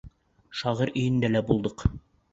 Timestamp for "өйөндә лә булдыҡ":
0.95-1.89